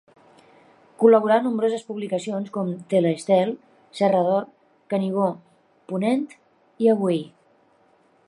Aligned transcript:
Col·laborà 1.01 1.35
a 1.41 1.43
nombroses 1.47 1.83
publicacions 1.89 2.47
com 2.55 2.71
Tele-Estel, 2.93 3.53
Serra 3.99 4.23
d'Or, 4.29 4.49
Canigó, 4.95 5.29
Ponent 5.93 6.27
i 6.87 6.93
Avui. 6.95 7.21